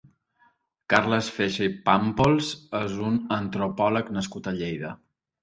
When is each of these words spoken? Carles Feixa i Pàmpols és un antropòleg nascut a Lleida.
Carles 0.93 1.29
Feixa 1.35 1.67
i 1.71 1.73
Pàmpols 1.89 2.49
és 2.81 2.97
un 3.11 3.21
antropòleg 3.39 4.11
nascut 4.19 4.53
a 4.53 4.57
Lleida. 4.59 4.97